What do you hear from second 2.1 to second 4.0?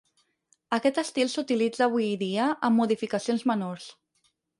dia amb modificacions menors.